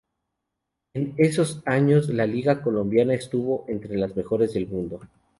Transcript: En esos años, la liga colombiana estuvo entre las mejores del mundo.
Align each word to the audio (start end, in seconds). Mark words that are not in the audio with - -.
En 0.95 1.13
esos 1.17 1.61
años, 1.67 2.09
la 2.09 2.25
liga 2.25 2.63
colombiana 2.63 3.13
estuvo 3.13 3.65
entre 3.67 3.97
las 3.99 4.15
mejores 4.15 4.51
del 4.55 4.65
mundo. 4.67 4.99